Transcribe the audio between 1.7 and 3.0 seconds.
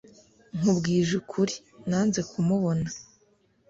nanze kumubona.